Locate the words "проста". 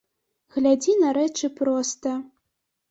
1.61-2.17